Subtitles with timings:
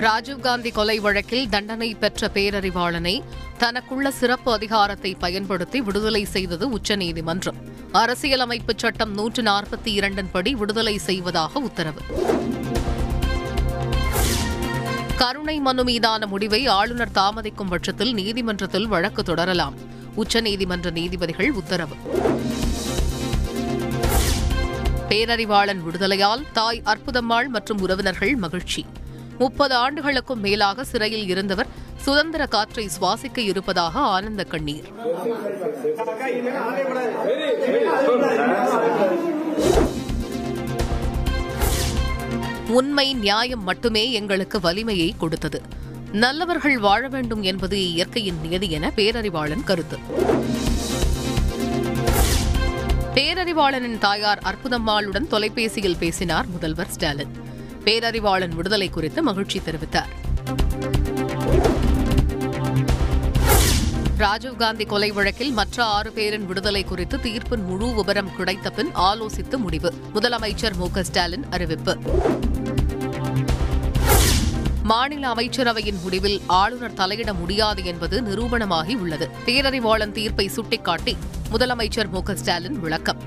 [0.00, 3.22] ராஜீவ்காந்தி கொலை வழக்கில் தண்டனை பெற்ற பேரறிவாளனை
[3.58, 7.58] தனக்குள்ள சிறப்பு அதிகாரத்தை பயன்படுத்தி விடுதலை செய்தது உச்சநீதிமன்றம்.
[7.92, 12.00] அரசியலமைப்பு சட்டம் நூற்று நாற்பத்தி இரண்டின்படி விடுதலை செய்வதாக உத்தரவு.
[15.16, 19.74] கருணை மனு மீதான முடிவை ஆளுநர் தாமதிக்கும் பட்சத்தில் நீதிமன்றத்தில் வழக்கு தொடரலாம்.
[20.16, 21.94] உச்சநீதிமன்ற நீதிபதிகள் உத்தரவு.
[25.08, 28.86] பேரறிவாளன் விடுதலையால் தாய் அற்புதம்மாள் மற்றும் உறவினர்கள் மகிழ்ச்சி.
[29.42, 34.88] முப்பது ஆண்டுகளுக்கும் மேலாக சிறையில் இருந்தவர் சுதந்திர காற்றை சுவாசிக்க இருப்பதாக ஆனந்த கண்ணீர்.
[42.68, 45.60] உண்மை நியாயம் மட்டுமே எங்களுக்கு வலிமையை கொடுத்தது.
[46.12, 49.98] நல்லவர்கள் வாழ வேண்டும் என்பது இயற்கையின் நியதி என பேரறிவாளன் கருத்து.
[53.14, 57.48] பேரறிவாளனின் தாயார் அற்புதம்மாளுடன் தொலைபேசியில் பேசினார் முதல்வர் ஸ்டாலின்.
[57.90, 60.10] பேரறிவாளன் விடுதலை குறித்து மகிழ்ச்சி தெரிவித்தார்.
[64.18, 69.94] ராஜீவ்காந்தி கொலை வழக்கில் மற்ற ஆறு பேரின் விடுதலை குறித்து தீர்ப்பின் முழு விவரம் கிடைத்த பின் ஆலோசித்து முடிவு.
[70.14, 71.98] முதலமைச்சர் மு ஸ்டாலின் அறிவிப்பு.
[74.82, 79.30] மாநில அமைச்சரவையின் முடிவில் ஆளுநர் தலையிட முடியாது என்பது நிரூபணமாகி உள்ளது.
[79.46, 81.16] பேரறிவாளன் தீர்ப்பை சுட்டிக்காட்டி
[81.52, 83.22] முதலமைச்சர் மு ஸ்டாலின் விளக்கம்.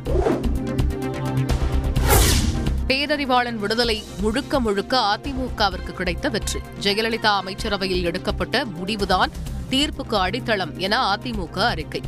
[2.87, 6.59] பேரறிவாளன் விடுதலை முழுக்க முழுக்க அதிமுகவிற்கு கிடைத்த வெற்றி.
[6.81, 9.31] ஜெயலலிதா அமைச்சரவையில் எடுக்கப்பட்ட முடிவுதான்
[9.69, 12.01] தீர்ப்புக்கு அடித்தளம் என அதிமுக அறிக்கை.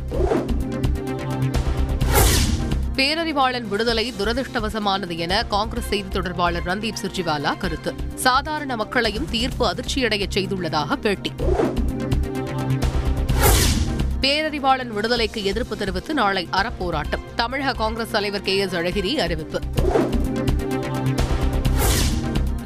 [2.96, 7.94] பேரறிவாளன் விடுதலை துரதிருஷ்டவசமானது என காங்கிரஸ் செய்தி தொடர்பாளர் ரந்தீப் சுர்ஜிவாலா கருத்து.
[8.14, 11.32] சாதாரண மக்களையும் தீர்ப்பு அதிர்ச்சியடையச் செய்துள்ளதாக பேட்டி.
[14.20, 17.20] பேரறிவாளன் விடுதலைக்கு எதிர்ப்பு தெரிவித்து நாளை அறப்போராட்டம்.
[17.36, 19.60] தமிழக காங்கிரஸ் தலைவர் கே எஸ் அழகிரி அறிவிப்பு.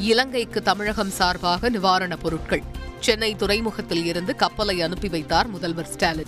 [0.01, 2.63] இலங்கைக்கு தமிழகம் சார்பாக நிவாரணப் பொருட்கள்.
[3.01, 6.27] சென்னை துறைமுகத்தில் இருந்து கப்பலை அனுப்பி வைத்தார் முதல்வர் ஸ்டாலின்.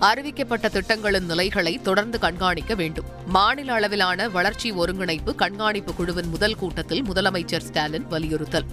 [0.00, 3.04] அறிவிக்கப்பட்ட திட்டங்களின் நிலைகளை தொடர்ந்து கண்காணிக்க வேண்டும்.
[3.26, 8.64] மாநில அளவிலான வளர்ச்சி ஒருங்கிணைப்பு கண்காணிப்பு குழுவின் முதல் கூட்டத்தில் முதலமைச்சர் ஸ்டாலின் வலியுறுத்தல்.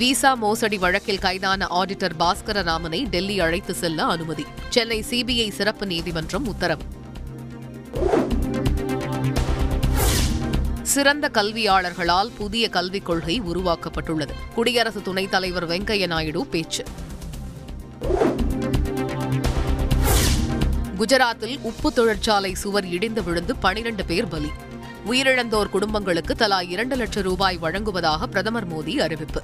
[0.00, 4.44] விசா மோசடி வழக்கில் கைதான ஆடிட்டர் பாஸ்கர ராமனை டெல்லி அழைத்து செல்ல அனுமதி.
[4.68, 6.82] சென்னை சிபிஐ சிறப்பு நீதிமன்றம் உத்தரவு.
[10.82, 14.28] சிறந்த கல்வியாளர்களால் புதிய கல்விக் கொள்கை உருவாக்கப்பட்டுள்ளது.
[14.54, 16.84] குடியரசு துணைத் தலைவர் வெங்கையா நாயுடு பேச்சு.
[20.98, 24.50] குஜராத்தில் உப்பு தொழிற்சாலை சுவர் இடிந்து விழுந்து பனிரண்டு பேர் பலி.
[25.10, 29.42] உயிரிழந்தோர் குடும்பங்களுக்கு தலா இரண்டு லட்சம் ரூபாய் வழங்குவதாக பிரதமர் மோடி அறிவிப்பு.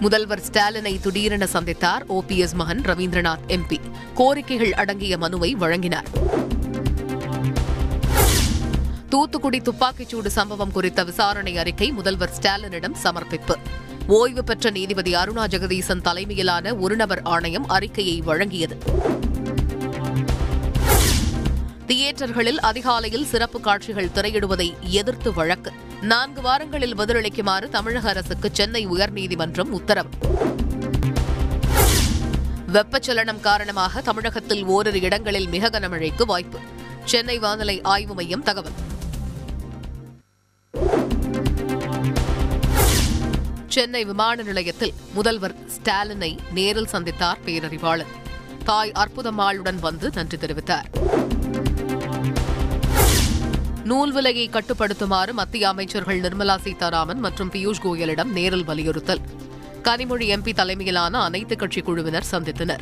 [0.00, 3.76] முதல்வர் ஸ்டாலினை திடீரென சந்தித்தார் ஓபிஎஸ் மகன் ரவீந்திரநாத் எம்பி.
[4.16, 6.04] கோரிக்கைகள் அடங்கிய மனுவை வழங்கினார்.
[9.08, 13.56] தூத்துக்குடி துப்பாக்கிச்சூடு சம்பவம் குறித்த விசாரணை அறிக்கை முதல்வர் ஸ்டாலினிடம் சமர்ப்பிப்பு.
[14.06, 18.78] ஓய்வு பெற்ற நீதிபதி அருணா ஜெகதீசன் தலைமையிலான ஒருநபர் ஆணையம் அறிக்கையை வழங்கியது.
[21.86, 25.72] தியேட்டர்களில் அதிகாலையில் சிறப்பு காட்சிகள் திரையிடுவதை எதிர்த்து வழக்கு.
[26.10, 30.08] நான்கு வாரங்களில் பதிலளிக்குமாறு தமிழக அரசுக்கு சென்னை உயர்நீதிமன்றம் உத்தரவு.
[32.72, 36.58] வெப்பச்சலனம் காரணமாக தமிழகத்தில் ஓரிரு இடங்களில் மிக கனமழைக்கு வாய்ப்பு.
[37.04, 38.72] சென்னை வானிலை ஆய்வு மையம் தகவல்.
[43.66, 48.12] சென்னை விமான நிலையத்தில் முதல்வர் ஸ்டாலினை நேரில் சந்தித்தார் பேரறிவாளன்
[48.64, 50.88] தாய் அற்புதம்மாளுடன் வந்து நன்றி தெரிவித்தார்.
[53.92, 59.20] நூல் விலையை கட்டுப்படுத்துமாறு மத்திய அமைச்சர்கள் நிர்மலா சீதாராமன் மற்றும் பியூஷ் கோயலிடம் நேரில் வலியுறுத்தல்.
[59.82, 62.78] கனிமொழி எம்பி தலைமையிலான அனைத்துக் கட்சி குழுவினர் சந்தித்தனர்.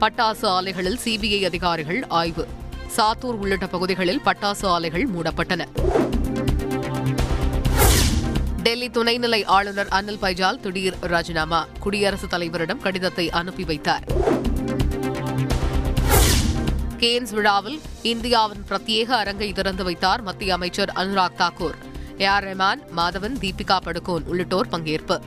[0.00, 2.48] பட்டாசு ஆலைகளில் சிபிஐ அதிகாரிகள் ஆய்வு.
[2.96, 5.66] சாத்தூர் உள்ளிட்ட பகுதிகளில் பட்டாசு ஆலைகள் மூடப்பட்டன.
[8.62, 11.66] டெல்லி துணைநிலை ஆளுநர் அனில் பைஜால் திடீர் ராஜினாமா.
[11.80, 14.04] குடியரசுத் தலைவரிடம் கடிதத்தை அனுப்பி வைத்தார்.
[17.02, 21.74] கேன்ஸ் விழாவில் இந்தியாவின் பிரத்யேக அரங்கை திறந்து வைத்தார் மத்திய அமைச்சர் அனுராக் தாக்கூர்.
[22.20, 25.20] ஏ ஆர் ரஹ்மான் மாதவன் தீபிகா படுகோன் உள்ளிட்டோர் பங்கேற்பு.